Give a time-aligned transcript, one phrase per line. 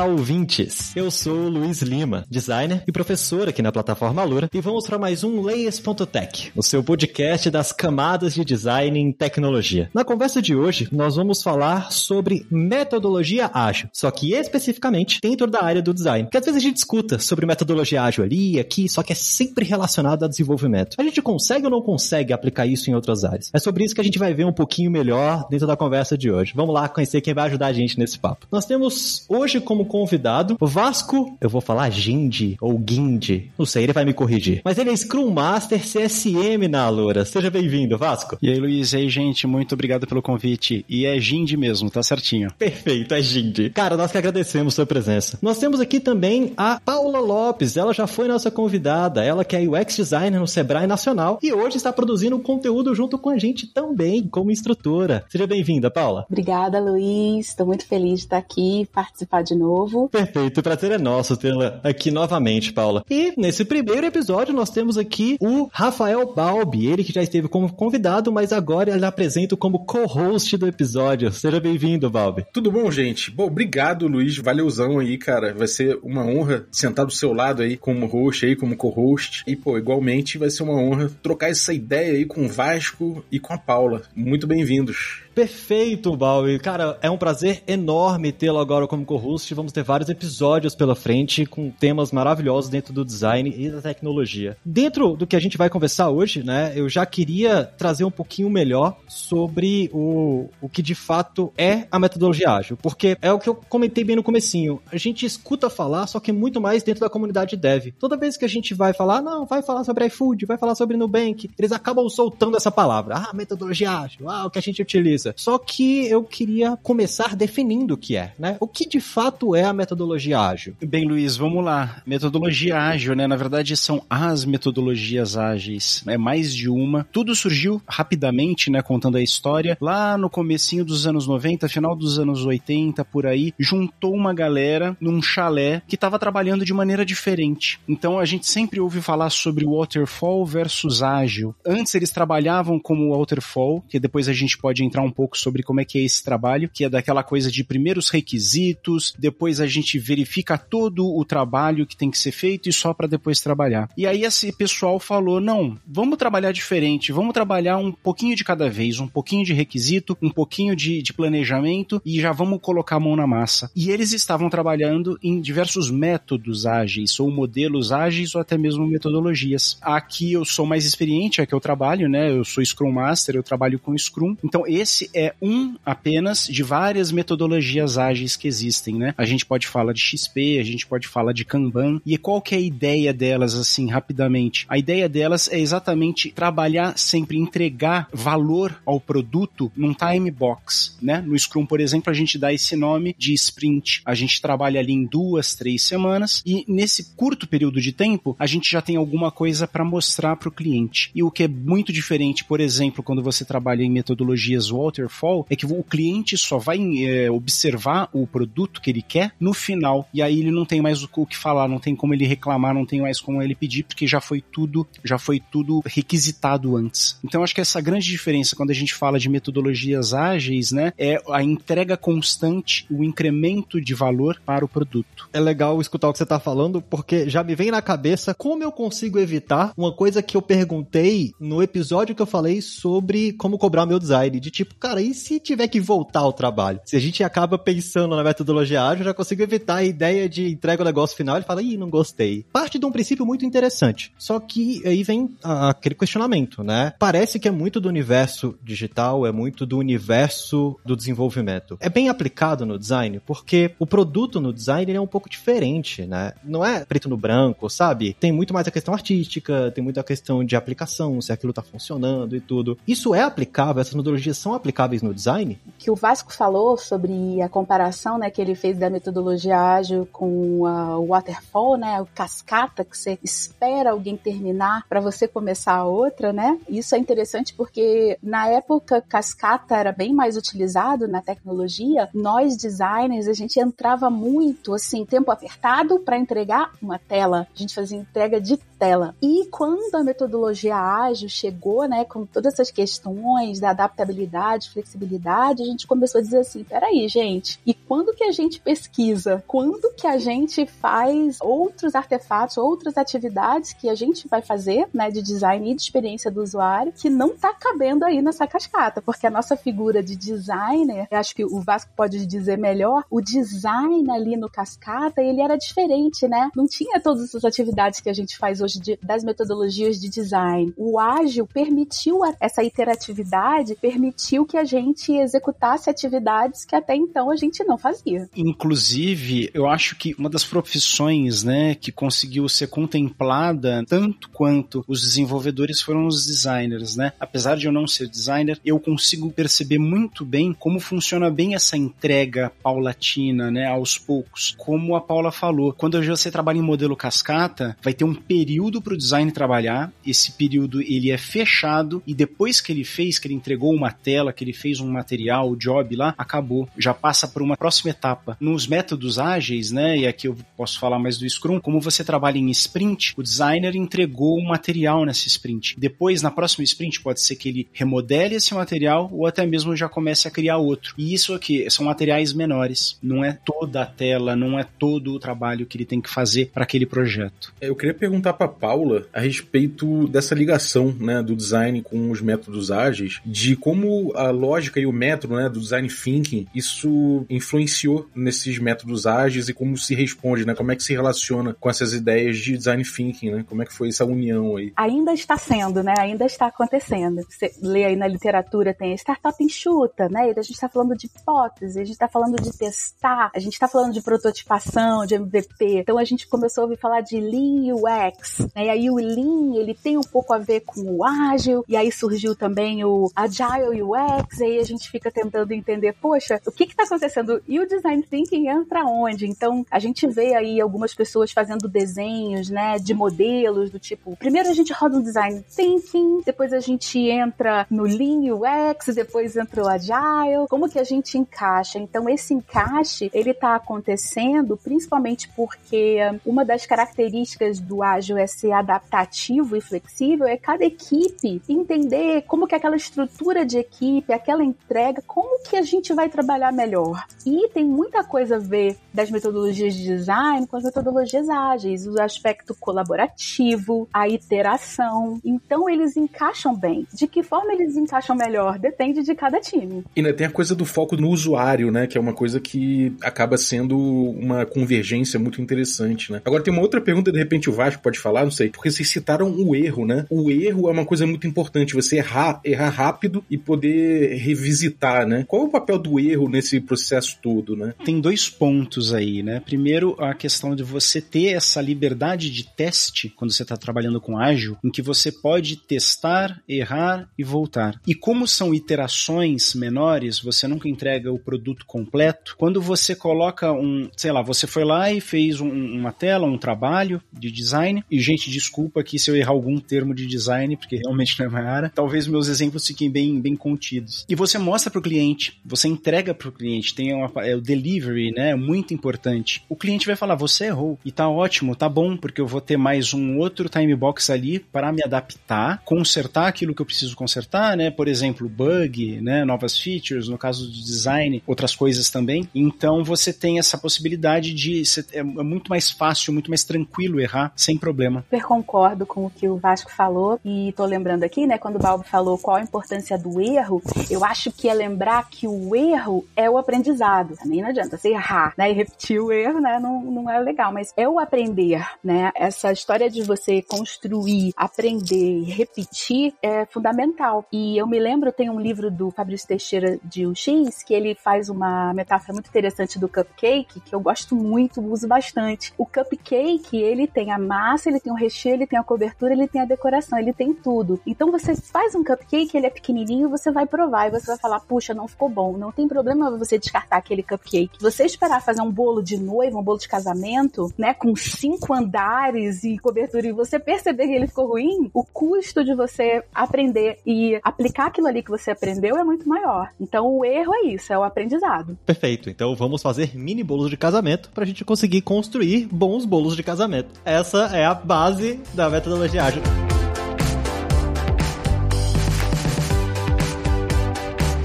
[0.00, 0.96] Olá, ouvintes!
[0.96, 5.22] Eu sou Luiz Lima, designer e professor aqui na plataforma Alura, e vamos para mais
[5.22, 9.90] um Layers.tech, o seu podcast das camadas de design em tecnologia.
[9.92, 15.62] Na conversa de hoje, nós vamos falar sobre metodologia ágil, só que especificamente dentro da
[15.62, 16.24] área do design.
[16.24, 19.66] Porque às vezes a gente escuta sobre metodologia ágil ali, aqui, só que é sempre
[19.66, 20.96] relacionado a desenvolvimento.
[20.98, 23.50] A gente consegue ou não consegue aplicar isso em outras áreas?
[23.52, 26.30] É sobre isso que a gente vai ver um pouquinho melhor dentro da conversa de
[26.30, 26.54] hoje.
[26.56, 28.46] Vamos lá conhecer quem vai ajudar a gente nesse papo.
[28.50, 33.82] Nós temos hoje como convidado o Vasco, eu vou falar Gindi ou Guindi, não sei,
[33.82, 34.62] ele vai me corrigir.
[34.64, 37.24] Mas ele é Scrum Master CSM na Alura.
[37.24, 38.38] Seja bem-vindo, Vasco.
[38.40, 40.84] E aí, Luiz, e aí, gente, muito obrigado pelo convite.
[40.88, 42.52] E é Gindi mesmo, tá certinho.
[42.56, 43.70] Perfeito, é Gindi.
[43.70, 45.38] Cara, nós que agradecemos sua presença.
[45.42, 49.60] Nós temos aqui também a Paula Lopes, ela já foi nossa convidada, ela que é
[49.60, 54.28] UX Designer no Sebrae Nacional e hoje está produzindo conteúdo junto com a gente também,
[54.28, 55.24] como instrutora.
[55.28, 56.26] Seja bem-vinda, Paula.
[56.30, 57.48] Obrigada, Luiz.
[57.48, 59.79] Estou muito feliz de estar aqui, participar de novo.
[60.10, 63.04] Perfeito, o prazer é nosso tê-la aqui novamente, Paula.
[63.10, 67.72] E nesse primeiro episódio nós temos aqui o Rafael Balbi, ele que já esteve como
[67.72, 71.32] convidado, mas agora ele apresenta como co-host do episódio.
[71.32, 72.44] Seja bem-vindo, Balbi.
[72.52, 73.30] Tudo bom, gente?
[73.30, 74.36] Bom, obrigado, Luiz.
[74.36, 75.54] Valeuzão aí, cara.
[75.54, 79.44] Vai ser uma honra sentar do seu lado aí como host aí, como co-host.
[79.46, 83.38] E, pô, igualmente vai ser uma honra trocar essa ideia aí com o Vasco e
[83.38, 84.02] com a Paula.
[84.14, 85.22] Muito bem-vindos.
[85.34, 86.58] Perfeito, Balbi.
[86.58, 89.54] Cara, é um prazer enorme tê-lo agora como co-host.
[89.54, 94.56] Vamos ter vários episódios pela frente com temas maravilhosos dentro do design e da tecnologia.
[94.64, 98.50] Dentro do que a gente vai conversar hoje, né, eu já queria trazer um pouquinho
[98.50, 103.48] melhor sobre o, o que de fato é a metodologia ágil, porque é o que
[103.48, 104.80] eu comentei bem no comecinho.
[104.90, 107.92] A gente escuta falar, só que muito mais dentro da comunidade dev.
[107.98, 110.96] Toda vez que a gente vai falar, não, vai falar sobre iFood, vai falar sobre
[110.96, 113.16] Nubank, eles acabam soltando essa palavra.
[113.16, 115.19] Ah, metodologia ágil, ah, o que a gente utiliza.
[115.36, 118.56] Só que eu queria começar definindo o que é, né?
[118.60, 120.74] O que de fato é a metodologia ágil?
[120.82, 122.02] Bem, Luiz, vamos lá.
[122.06, 123.26] Metodologia ágil, né?
[123.26, 126.02] Na verdade, são as metodologias ágeis.
[126.06, 127.06] É mais de uma.
[127.12, 128.82] Tudo surgiu rapidamente, né?
[128.82, 129.76] Contando a história.
[129.80, 134.96] Lá no comecinho dos anos 90, final dos anos 80, por aí, juntou uma galera
[135.00, 137.80] num chalé que estava trabalhando de maneira diferente.
[137.88, 141.54] Então a gente sempre ouve falar sobre waterfall versus ágil.
[141.64, 145.80] Antes eles trabalhavam como waterfall, que depois a gente pode entrar um pouco sobre como
[145.80, 149.98] é que é esse trabalho, que é daquela coisa de primeiros requisitos, depois a gente
[149.98, 153.88] verifica todo o trabalho que tem que ser feito e só para depois trabalhar.
[153.96, 158.68] E aí esse pessoal falou: não, vamos trabalhar diferente, vamos trabalhar um pouquinho de cada
[158.68, 163.00] vez, um pouquinho de requisito, um pouquinho de, de planejamento e já vamos colocar a
[163.00, 163.70] mão na massa.
[163.74, 169.78] E eles estavam trabalhando em diversos métodos ágeis, ou modelos ágeis, ou até mesmo metodologias.
[169.80, 172.30] Aqui eu sou mais experiente, é que eu trabalho, né?
[172.30, 174.36] Eu sou Scrum Master, eu trabalho com Scrum.
[174.44, 179.14] Então esse é um apenas de várias metodologias ágeis que existem, né?
[179.16, 182.00] A gente pode falar de XP, a gente pode falar de Kanban.
[182.04, 184.66] E qual que é a ideia delas, assim, rapidamente?
[184.68, 191.20] A ideia delas é exatamente trabalhar sempre, entregar valor ao produto num time box, né?
[191.20, 194.02] No Scrum, por exemplo, a gente dá esse nome de sprint.
[194.04, 198.46] A gente trabalha ali em duas, três semanas e nesse curto período de tempo, a
[198.46, 201.10] gente já tem alguma coisa para mostrar para o cliente.
[201.14, 205.56] E o que é muito diferente, por exemplo, quando você trabalha em metodologias waterfall, é
[205.56, 210.08] que o cliente só vai é, observar o produto que ele quer no final.
[210.12, 212.86] E aí ele não tem mais o que falar, não tem como ele reclamar, não
[212.86, 217.18] tem mais como ele pedir, porque já foi tudo, já foi tudo requisitado antes.
[217.24, 221.20] Então acho que essa grande diferença quando a gente fala de metodologias ágeis, né, é
[221.30, 225.28] a entrega constante, o incremento de valor para o produto.
[225.32, 228.62] É legal escutar o que você está falando, porque já me vem na cabeça como
[228.62, 233.58] eu consigo evitar uma coisa que eu perguntei no episódio que eu falei sobre como
[233.58, 236.80] cobrar meu design, de tipo, cara, e se tiver que voltar ao trabalho?
[236.86, 240.82] Se a gente acaba pensando na metodologia ágil, já consigo evitar a ideia de entrega
[240.82, 242.46] o negócio final e fala, ih, não gostei.
[242.50, 244.12] Parte de um princípio muito interessante.
[244.18, 246.94] Só que aí vem aquele questionamento, né?
[246.98, 251.76] Parece que é muito do universo digital, é muito do universo do desenvolvimento.
[251.78, 256.32] É bem aplicado no design, porque o produto no design é um pouco diferente, né?
[256.42, 258.16] Não é preto no branco, sabe?
[258.18, 262.34] Tem muito mais a questão artística, tem muita questão de aplicação, se aquilo tá funcionando
[262.34, 262.78] e tudo.
[262.88, 264.69] Isso é aplicável, essas metodologias são aplicáveis
[265.02, 265.58] no design?
[265.78, 270.62] Que o Vasco falou sobre a comparação, né, que ele fez da metodologia ágil com
[270.62, 272.00] o waterfall, né?
[272.00, 276.58] O cascata que você espera alguém terminar para você começar a outra, né?
[276.68, 282.08] Isso é interessante porque na época cascata era bem mais utilizado na tecnologia.
[282.14, 287.46] Nós designers a gente entrava muito assim tempo apertado para entregar uma tela.
[287.54, 289.14] A gente fazia entrega de tela.
[289.20, 295.66] E quando a metodologia ágil chegou, né, com todas essas questões da adaptabilidade, flexibilidade, a
[295.66, 299.44] gente começou a dizer assim, peraí, gente, e quando que a gente pesquisa?
[299.46, 305.10] Quando que a gente faz outros artefatos, outras atividades que a gente vai fazer, né,
[305.10, 309.26] de design e de experiência do usuário, que não tá cabendo aí nessa cascata, porque
[309.26, 314.38] a nossa figura de designer, acho que o Vasco pode dizer melhor, o design ali
[314.38, 316.50] no cascata, ele era diferente, né?
[316.56, 320.72] Não tinha todas essas atividades que a gente faz hoje de, das metodologias de design.
[320.76, 327.30] O ágil permitiu a, essa iteratividade, permitiu que a gente executasse atividades que até então
[327.30, 328.28] a gente não fazia.
[328.36, 335.00] Inclusive, eu acho que uma das profissões, né, que conseguiu ser contemplada tanto quanto os
[335.00, 337.12] desenvolvedores foram os designers, né?
[337.18, 341.76] Apesar de eu não ser designer, eu consigo perceber muito bem como funciona bem essa
[341.76, 344.54] entrega paulatina, né, aos poucos.
[344.56, 348.82] Como a Paula falou, quando você trabalha em modelo cascata, vai ter um período período
[348.82, 349.90] para o design trabalhar.
[350.06, 354.34] Esse período ele é fechado e depois que ele fez, que ele entregou uma tela,
[354.34, 356.68] que ele fez um material, o job lá, acabou.
[356.76, 358.36] Já passa para uma próxima etapa.
[358.38, 362.36] Nos métodos ágeis, né, e aqui eu posso falar mais do Scrum, como você trabalha
[362.36, 365.74] em sprint, o designer entregou um material nessa sprint.
[365.78, 369.88] Depois, na próxima sprint, pode ser que ele remodele esse material ou até mesmo já
[369.88, 370.94] comece a criar outro.
[370.98, 372.98] E isso aqui são materiais menores.
[373.02, 376.50] Não é toda a tela, não é todo o trabalho que ele tem que fazer
[376.52, 377.54] para aquele projeto.
[377.60, 382.70] Eu queria perguntar para Paula a respeito dessa ligação né, do design com os métodos
[382.70, 388.58] ágeis, de como a lógica e o método né, do design thinking, isso influenciou nesses
[388.58, 392.38] métodos ágeis e como se responde, né, como é que se relaciona com essas ideias
[392.38, 394.72] de design thinking, né, como é que foi essa união aí?
[394.76, 397.22] Ainda está sendo, né, ainda está acontecendo.
[397.28, 401.78] Você lê aí na literatura, tem startup enxuta, né, a gente está falando de hipótese,
[401.78, 405.98] a gente está falando de testar, a gente está falando de prototipação, de MVP, então
[405.98, 408.66] a gente começou a ouvir falar de Lean UX, né?
[408.66, 411.90] E aí o Lean, ele tem um pouco a ver com o ágil, e aí
[411.90, 416.64] surgiu também o Agile UX, e aí a gente fica tentando entender, poxa, o que
[416.64, 417.42] está acontecendo?
[417.46, 419.26] E o Design Thinking entra onde?
[419.26, 424.48] Então, a gente vê aí algumas pessoas fazendo desenhos, né, de modelos do tipo, primeiro
[424.48, 429.64] a gente roda um Design Thinking, depois a gente entra no Lean UX, depois entra
[429.64, 431.78] o Agile, como que a gente encaixa?
[431.78, 438.52] Então, esse encaixe, ele está acontecendo principalmente porque uma das características do ágil é ser
[438.52, 445.02] adaptativo e flexível é cada equipe entender como que aquela estrutura de equipe, aquela entrega,
[445.06, 447.04] como que a gente vai trabalhar melhor.
[447.26, 452.00] E tem muita coisa a ver das metodologias de design com as metodologias ágeis, o
[452.00, 455.20] aspecto colaborativo, a iteração.
[455.24, 456.86] Então eles encaixam bem.
[456.92, 459.84] De que forma eles encaixam melhor depende de cada time.
[459.94, 462.96] E ainda tem a coisa do foco no usuário, né, que é uma coisa que
[463.02, 466.20] acaba sendo uma convergência muito interessante, né?
[466.24, 468.88] Agora tem uma outra pergunta, de repente o Vasco pode falar, não sei, porque vocês
[468.88, 470.06] citaram o erro, né?
[470.10, 475.24] O erro é uma coisa muito importante, você errar, errar rápido e poder revisitar, né?
[475.26, 477.74] Qual é o papel do erro nesse processo todo, né?
[477.84, 479.40] Tem dois pontos aí, né?
[479.40, 484.18] Primeiro, a questão de você ter essa liberdade de teste quando você está trabalhando com
[484.18, 487.80] ágil, em que você pode testar, errar e voltar.
[487.86, 492.34] E como são iterações menores, você nunca entrega o produto completo.
[492.38, 496.38] Quando você coloca um, sei lá, você foi lá e fez um, uma tela, um
[496.38, 500.76] trabalho de design, e gente desculpa aqui se eu errar algum termo de design, porque
[500.76, 501.72] realmente não é minha área.
[501.74, 504.04] Talvez meus exemplos fiquem bem, bem contidos.
[504.08, 507.40] E você mostra para o cliente, você entrega para o cliente, tem uma, é, o
[507.40, 508.30] delivery, né?
[508.30, 509.42] É muito importante.
[509.48, 510.78] O cliente vai falar, você errou.
[510.84, 514.38] E tá ótimo, tá bom, porque eu vou ter mais um outro time box ali
[514.38, 517.70] para me adaptar, consertar aquilo que eu preciso consertar, né?
[517.70, 519.24] Por exemplo, bug, né?
[519.24, 522.28] Novas features, no caso do design, outras coisas também.
[522.34, 524.62] Então você tem essa possibilidade de.
[524.92, 529.28] É muito mais fácil, muito mais tranquilo errar sem problema super concordo com o que
[529.28, 532.96] o Vasco falou e tô lembrando aqui, né, quando o Balbo falou qual a importância
[532.98, 537.16] do erro, eu acho que é lembrar que o erro é o aprendizado.
[537.16, 540.52] Também não adianta você errar, né, e repetir o erro, né, não, não é legal,
[540.52, 547.24] mas é o aprender, né, essa história de você construir, aprender e repetir é fundamental.
[547.32, 551.28] E eu me lembro, tem um livro do Fabrício Teixeira de UX que ele faz
[551.28, 555.52] uma metáfora muito interessante do cupcake, que eu gosto muito, uso bastante.
[555.56, 559.12] O cupcake, ele tem a massa, ele ele tem o recheio, ele tem a cobertura,
[559.12, 560.80] ele tem a decoração, ele tem tudo.
[560.86, 564.40] Então você faz um cupcake, ele é pequenininho, você vai provar e você vai falar,
[564.40, 565.36] puxa, não ficou bom.
[565.36, 567.58] Não tem problema você descartar aquele cupcake.
[567.60, 572.44] Você esperar fazer um bolo de noiva, um bolo de casamento, né, com cinco andares
[572.44, 577.18] e cobertura e você perceber que ele ficou ruim, o custo de você aprender e
[577.22, 579.50] aplicar aquilo ali que você aprendeu é muito maior.
[579.58, 581.58] Então o erro é isso, é o aprendizado.
[581.64, 582.10] Perfeito.
[582.10, 586.80] Então vamos fazer mini bolos de casamento pra gente conseguir construir bons bolos de casamento.
[586.84, 589.22] Essa é a base da metodologia ágil.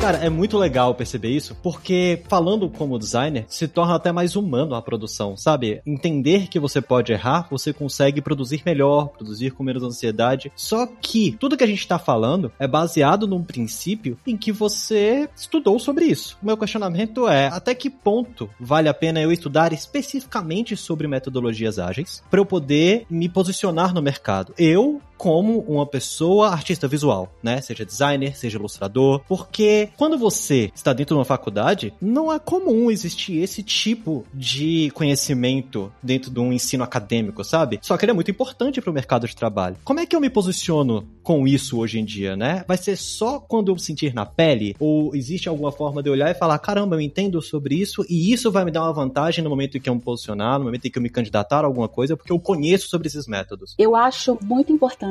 [0.06, 4.76] Cara, é muito legal perceber isso, porque falando como designer, se torna até mais humano
[4.76, 5.82] a produção, sabe?
[5.84, 10.52] Entender que você pode errar, você consegue produzir melhor, produzir com menos ansiedade.
[10.56, 15.28] Só que tudo que a gente tá falando é baseado num princípio em que você
[15.36, 16.38] estudou sobre isso.
[16.40, 21.80] O meu questionamento é: até que ponto vale a pena eu estudar especificamente sobre metodologias
[21.80, 24.54] ágeis para eu poder me posicionar no mercado?
[24.56, 27.62] Eu, como uma pessoa artista visual, né?
[27.62, 32.92] Seja designer, seja ilustrador, porque quando você está dentro de uma faculdade, não é comum
[32.92, 37.80] existir esse tipo de conhecimento dentro de um ensino acadêmico, sabe?
[37.82, 39.78] Só que ele é muito importante para o mercado de trabalho.
[39.84, 42.64] Como é que eu me posiciono com isso hoje em dia, né?
[42.68, 44.76] Vai ser só quando eu sentir na pele?
[44.80, 48.52] Ou existe alguma forma de olhar e falar, caramba, eu entendo sobre isso e isso
[48.52, 50.92] vai me dar uma vantagem no momento em que eu me posicionar, no momento em
[50.92, 53.76] que eu me candidatar a alguma coisa, porque eu conheço sobre esses métodos?
[53.78, 55.05] Eu acho muito importante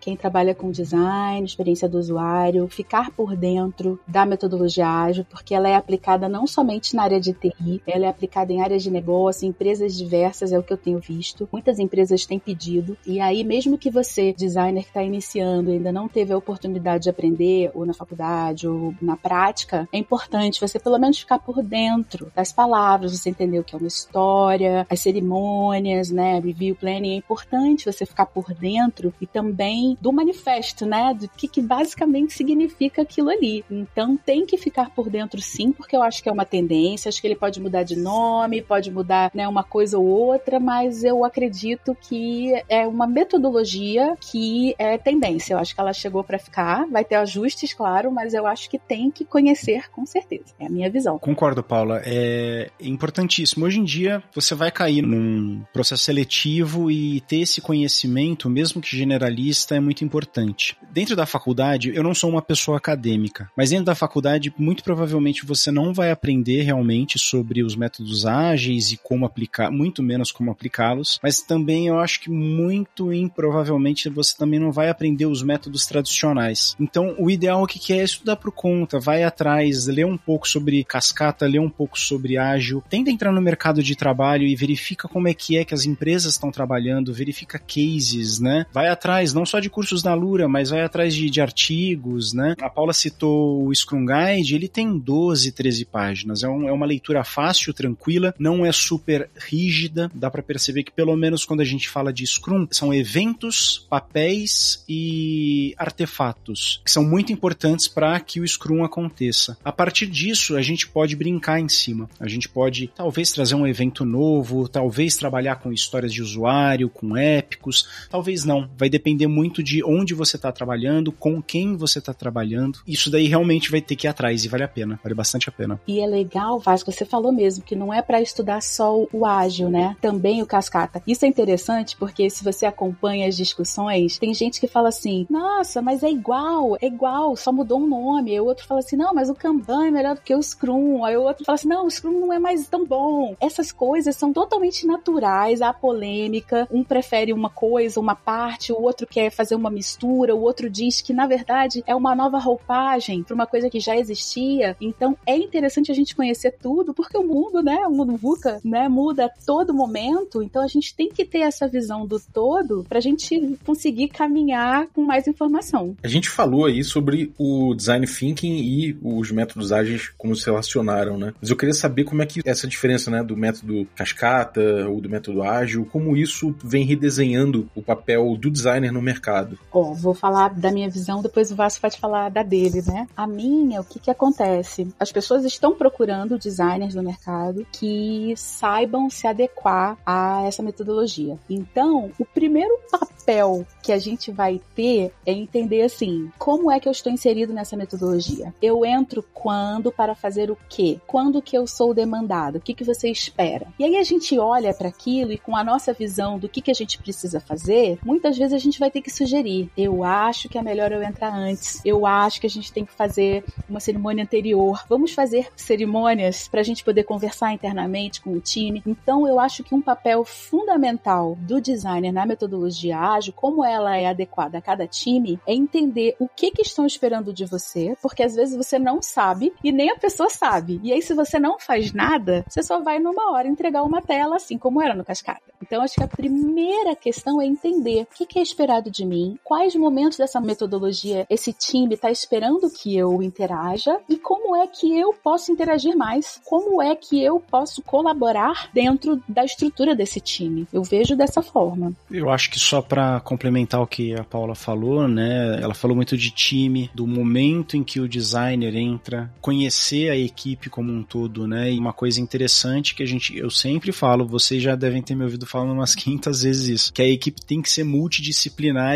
[0.00, 5.68] quem trabalha com design, experiência do usuário, ficar por dentro da metodologia ágil, porque ela
[5.68, 9.46] é aplicada não somente na área de TI, ela é aplicada em áreas de negócio,
[9.46, 11.48] em empresas diversas, é o que eu tenho visto.
[11.52, 16.08] Muitas empresas têm pedido, e aí, mesmo que você, designer que está iniciando, ainda não
[16.08, 20.98] teve a oportunidade de aprender, ou na faculdade, ou na prática, é importante você pelo
[20.98, 26.10] menos ficar por dentro das palavras, você entender o que é uma história, as cerimônias,
[26.10, 26.38] né?
[26.40, 31.14] Review planning, é importante você ficar por dentro e também do manifesto, né?
[31.14, 33.64] Do que, que basicamente significa aquilo ali.
[33.70, 37.20] Então tem que ficar por dentro sim, porque eu acho que é uma tendência, acho
[37.20, 41.24] que ele pode mudar de nome, pode mudar né, uma coisa ou outra, mas eu
[41.24, 46.86] acredito que é uma metodologia que é tendência eu acho que ela chegou para ficar.
[46.86, 50.54] Vai ter ajustes, claro, mas eu acho que tem que conhecer com certeza.
[50.58, 51.18] É a minha visão.
[51.18, 52.02] Concordo, Paula.
[52.04, 53.66] É importantíssimo.
[53.66, 58.96] Hoje em dia, você vai cair num processo seletivo e ter esse conhecimento, mesmo que
[59.20, 60.76] generalista, é muito importante.
[60.90, 65.44] Dentro da faculdade, eu não sou uma pessoa acadêmica, mas dentro da faculdade, muito provavelmente
[65.44, 70.50] você não vai aprender realmente sobre os métodos ágeis e como aplicar, muito menos como
[70.50, 75.86] aplicá-los, mas também eu acho que muito improvavelmente você também não vai aprender os métodos
[75.86, 76.74] tradicionais.
[76.80, 81.46] Então, o ideal que é estudar por conta, vai atrás, ler um pouco sobre cascata,
[81.46, 85.34] ler um pouco sobre ágil, tenta entrar no mercado de trabalho e verifica como é
[85.34, 88.66] que é que as empresas estão trabalhando, verifica cases, né?
[88.72, 92.54] Vai atrás não só de cursos da Lura, mas vai atrás de, de artigos, né?
[92.60, 96.86] A Paula citou o Scrum Guide, ele tem 12, 13 páginas, é, um, é uma
[96.86, 101.64] leitura fácil, tranquila, não é super rígida, dá para perceber que pelo menos quando a
[101.64, 108.40] gente fala de Scrum, são eventos, papéis e artefatos que são muito importantes para que
[108.40, 109.56] o Scrum aconteça.
[109.64, 112.08] A partir disso, a gente pode brincar em cima.
[112.18, 117.16] A gente pode talvez trazer um evento novo, talvez trabalhar com histórias de usuário, com
[117.16, 118.68] épicos, talvez não.
[118.76, 118.88] Vai
[119.28, 122.80] muito de onde você está trabalhando, com quem você está trabalhando.
[122.86, 125.52] Isso daí realmente vai ter que ir atrás e vale a pena, vale bastante a
[125.52, 125.80] pena.
[125.86, 129.70] E é legal, Vasco, você falou mesmo que não é para estudar só o ágil,
[129.70, 129.96] né?
[130.00, 131.02] Também o cascata.
[131.06, 135.80] Isso é interessante porque se você acompanha as discussões, tem gente que fala assim nossa,
[135.80, 138.32] mas é igual, é igual, só mudou um nome.
[138.32, 141.04] Aí o outro fala assim, não, mas o Kanban é melhor do que o Scrum.
[141.04, 143.36] Aí o outro fala assim, não, o Scrum não é mais tão bom.
[143.40, 146.66] Essas coisas são totalmente naturais, há polêmica.
[146.70, 151.00] Um prefere uma coisa, uma parte, o outro quer fazer uma mistura, o outro diz
[151.00, 154.76] que na verdade é uma nova roupagem para uma coisa que já existia.
[154.80, 158.88] Então é interessante a gente conhecer tudo, porque o mundo, né, o mundo VUCA, né,
[158.88, 160.42] muda a todo momento.
[160.42, 164.88] Então a gente tem que ter essa visão do todo para a gente conseguir caminhar
[164.88, 165.96] com mais informação.
[166.02, 171.16] A gente falou aí sobre o design thinking e os métodos ágeis como se relacionaram,
[171.18, 171.32] né?
[171.40, 175.08] Mas eu queria saber como é que essa diferença, né, do método cascata ou do
[175.08, 179.58] método ágil, como isso vem redesenhando o papel do designer designer no mercado?
[179.70, 183.06] Ó, vou falar da minha visão, depois o Vasco pode falar da dele, né?
[183.16, 184.88] A minha, o que que acontece?
[184.98, 191.38] As pessoas estão procurando designers no mercado que saibam se adequar a essa metodologia.
[191.48, 196.88] Então, o primeiro papel que a gente vai ter é entender assim, como é que
[196.88, 198.54] eu estou inserido nessa metodologia?
[198.60, 200.98] Eu entro quando para fazer o quê?
[201.06, 202.56] Quando que eu sou demandado?
[202.56, 203.66] O que que você espera?
[203.78, 206.70] E aí a gente olha para aquilo e com a nossa visão do que que
[206.70, 209.70] a gente precisa fazer, muitas vezes a gente vai ter que sugerir.
[209.76, 211.80] Eu acho que é melhor eu entrar antes.
[211.84, 214.84] Eu acho que a gente tem que fazer uma cerimônia anterior.
[214.88, 218.82] Vamos fazer cerimônias para a gente poder conversar internamente com o time.
[218.86, 224.06] Então eu acho que um papel fundamental do designer na metodologia ágil, como ela é
[224.06, 228.34] adequada a cada time, é entender o que que estão esperando de você, porque às
[228.34, 230.80] vezes você não sabe e nem a pessoa sabe.
[230.82, 234.36] E aí se você não faz nada, você só vai numa hora entregar uma tela
[234.36, 235.40] assim como era no Cascada.
[235.62, 239.38] Então acho que a primeira questão é entender o que, que é esperado de mim,
[239.42, 244.98] quais momentos dessa metodologia esse time está esperando que eu interaja e como é que
[244.98, 250.68] eu posso interagir mais, como é que eu posso colaborar dentro da estrutura desse time.
[250.70, 251.94] Eu vejo dessa forma.
[252.10, 255.58] Eu acho que só para complementar o que a Paula falou, né?
[255.62, 260.68] Ela falou muito de time, do momento em que o designer entra, conhecer a equipe
[260.68, 261.72] como um todo, né?
[261.72, 265.24] E uma coisa interessante que a gente, eu sempre falo, vocês já devem ter me
[265.24, 268.39] ouvido falando umas 500 vezes isso, que a equipe tem que ser multidisciplinar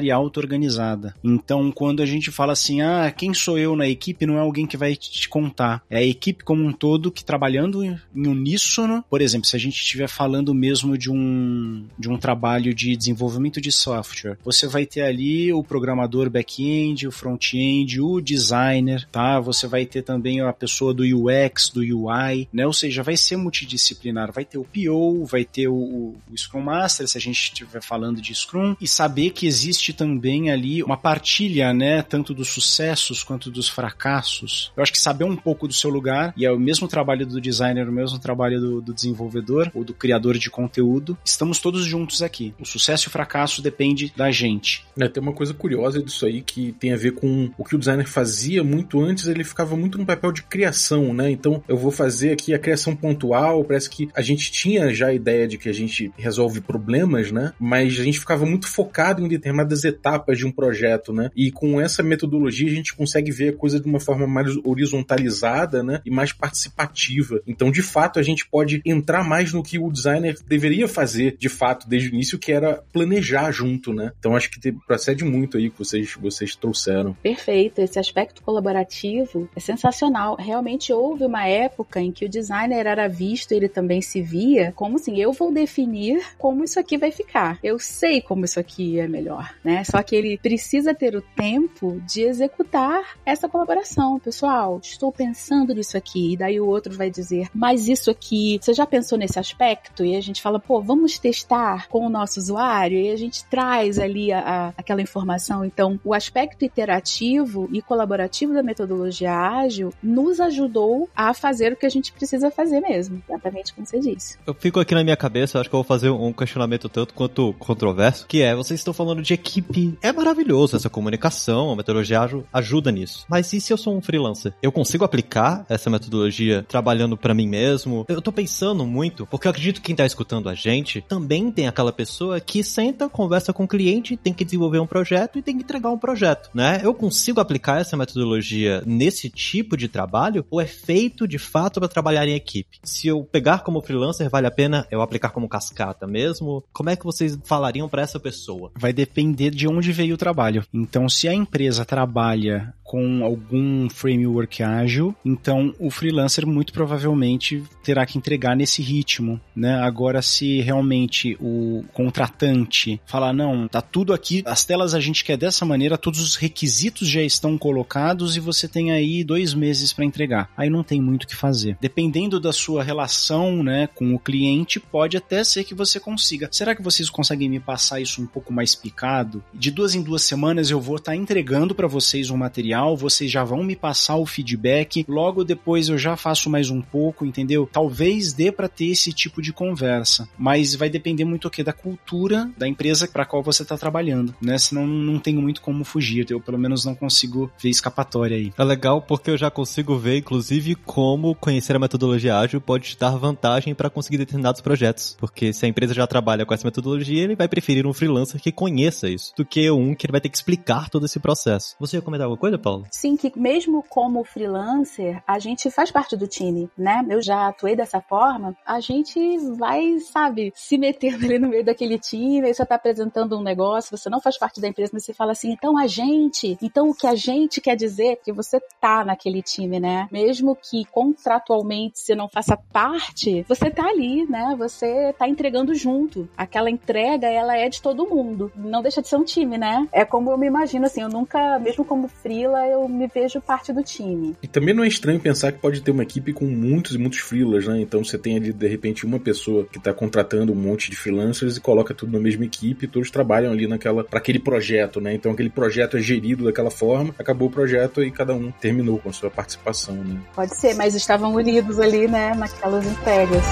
[0.03, 1.15] e auto-organizada.
[1.23, 4.67] Então, quando a gente fala assim, ah, quem sou eu na equipe, não é alguém
[4.67, 5.83] que vai te contar.
[5.91, 9.77] É a equipe como um todo que trabalhando em uníssono, por exemplo, se a gente
[9.77, 15.03] estiver falando mesmo de um, de um trabalho de desenvolvimento de software, você vai ter
[15.03, 19.41] ali o programador back-end, o front-end, o designer, tá?
[19.41, 22.67] Você vai ter também a pessoa do UX, do UI, né?
[22.67, 27.09] Ou seja, vai ser multidisciplinar, vai ter o PO, vai ter o, o Scrum Master,
[27.09, 31.75] se a gente estiver falando de Scrum, e saber que existe também ali uma partilha,
[31.75, 34.73] né, tanto dos sucessos quanto dos fracassos.
[34.77, 37.41] Eu acho que saber um pouco do seu lugar, e é o mesmo trabalho do
[37.41, 42.23] designer, o mesmo trabalho do, do desenvolvedor ou do criador de conteúdo, estamos todos juntos
[42.23, 42.55] aqui.
[42.59, 44.85] O sucesso e o fracasso depende da gente.
[44.99, 47.79] É, tem uma coisa curiosa disso aí que tem a ver com o que o
[47.79, 51.31] designer fazia muito antes, ele ficava muito no papel de criação, né?
[51.31, 55.15] Então eu vou fazer aqui a criação pontual, parece que a gente tinha já a
[55.15, 57.53] ideia de que a gente resolve problemas, né?
[57.59, 61.31] Mas a gente ficava muito focado em determinadas etapas de um projeto, né?
[61.37, 65.83] E com essa metodologia a gente consegue ver a coisa de uma forma mais horizontalizada,
[65.83, 66.01] né?
[66.05, 67.41] E mais participativa.
[67.47, 71.49] Então, de fato, a gente pode entrar mais no que o designer deveria fazer, de
[71.49, 74.13] fato, desde o início, que era planejar junto, né?
[74.19, 77.15] Então, acho que procede muito aí que vocês, vocês trouxeram.
[77.23, 77.81] Perfeito.
[77.81, 80.37] Esse aspecto colaborativo é sensacional.
[80.37, 84.97] Realmente houve uma época em que o designer era visto, ele também se via como
[84.97, 87.59] assim, eu vou definir como isso aqui vai ficar.
[87.63, 89.85] Eu sei como isso aqui é melhor, né?
[89.85, 94.19] Só que ele precisa ter o tempo de executar essa colaboração.
[94.19, 96.33] Pessoal, estou pensando nisso aqui.
[96.33, 100.05] E daí o outro vai dizer, mas isso aqui, você já pensou nesse aspecto?
[100.05, 102.99] E a gente fala, pô, vamos testar com o nosso usuário.
[102.99, 105.65] E a gente traz ali a, a, aquela informação.
[105.65, 111.87] Então, o aspecto iterativo e colaborativo da metodologia ágil nos ajudou a fazer o que
[111.87, 113.23] a gente precisa fazer mesmo.
[113.29, 114.39] Exatamente como você disse.
[114.45, 117.53] Eu fico aqui na minha cabeça, acho que eu vou fazer um questionamento tanto quanto
[117.55, 119.99] controverso, que é, vocês estão falando de equipe.
[120.03, 122.21] É maravilhoso essa comunicação, a metodologia
[122.53, 123.27] ajuda nisso.
[123.29, 124.55] Mas e se eu sou um freelancer?
[124.63, 128.05] Eu consigo aplicar essa metodologia trabalhando para mim mesmo?
[128.09, 131.69] Eu tô pensando muito, porque eu acredito que quem tá escutando a gente também tem
[131.69, 135.57] aquela pessoa que senta, conversa com o cliente, tem que desenvolver um projeto e tem
[135.57, 136.81] que entregar um projeto, né?
[136.83, 141.89] Eu consigo aplicar essa metodologia nesse tipo de trabalho ou é feito de fato para
[141.89, 142.79] trabalhar em equipe?
[142.83, 146.65] Se eu pegar como freelancer, vale a pena eu aplicar como cascata mesmo?
[146.73, 148.71] Como é que vocês falariam para essa pessoa?
[148.79, 150.65] Vai depender de onde veio o trabalho.
[150.73, 158.05] Então, se a empresa trabalha com algum framework ágil, então o freelancer muito provavelmente terá
[158.07, 159.75] que entregar nesse ritmo, né?
[159.81, 165.37] Agora, se realmente o contratante falar, não, tá tudo aqui, as telas a gente quer
[165.37, 170.05] dessa maneira, todos os requisitos já estão colocados e você tem aí dois meses para
[170.05, 170.51] entregar.
[170.57, 171.77] Aí não tem muito o que fazer.
[171.81, 176.49] Dependendo da sua relação, né, com o cliente, pode até ser que você consiga.
[176.53, 179.43] Será que vocês conseguem me passar isso um pouco mais picado?
[179.55, 183.31] De duas em duas semanas eu vou estar tá entregando para vocês um material, vocês
[183.31, 187.67] já vão me passar o feedback logo depois eu já faço mais um pouco, entendeu?
[187.73, 191.73] Talvez dê para ter esse tipo de conversa, mas vai depender muito o que da
[191.73, 194.59] cultura da empresa para qual você está trabalhando, né?
[194.59, 198.53] Senão não tenho muito como fugir, eu pelo menos não consigo ver escapatória aí.
[198.59, 202.99] É legal porque eu já consigo ver, inclusive, como conhecer a metodologia ágil pode te
[202.99, 207.23] dar vantagem para conseguir determinados projetos, porque se a empresa já trabalha com essa metodologia,
[207.23, 210.29] ele vai preferir um freelancer que conheça isso, do que um que ele vai ter
[210.29, 211.77] que explicar todo esse processo.
[211.79, 212.85] Você ia comentar alguma coisa, Paulo?
[212.91, 217.07] Sim, que mesmo como freelancer, a gente faz parte do time, né?
[217.09, 221.99] Eu já atuei dessa forma, a gente vai, sabe, se metendo ali no meio daquele
[222.01, 225.15] time, aí você tá apresentando um negócio, você não faz parte da empresa, mas você
[225.15, 229.05] fala assim, então a gente, então o que a gente quer dizer, que você tá
[229.05, 230.09] naquele time, né?
[230.11, 234.57] Mesmo que contratualmente você não faça parte, você tá ali, né?
[234.59, 236.29] Você tá entregando junto.
[236.37, 238.51] Aquela entrega, ela é de todo mundo.
[238.57, 239.87] Não deixa de ser um time, né?
[239.93, 243.73] É como eu me imagino, assim, eu nunca, mesmo como freela, eu me vejo parte
[243.73, 244.37] do time.
[244.43, 247.19] E também não é estranho pensar que pode ter uma equipe com muitos e muitos
[247.19, 247.81] freelas, né?
[247.81, 251.57] Então você tem ali, de repente, uma pessoa que tá contratando um monte de freelancers
[251.57, 255.15] e coloca tudo na mesma equipe e todos trabalham ali naquela, para aquele projeto, né?
[255.15, 259.09] Então aquele projeto é gerido daquela forma, acabou o projeto e cada um terminou com
[259.09, 260.21] a sua participação, né?
[260.35, 263.43] Pode ser, mas estavam unidos ali, né, naquelas entregas.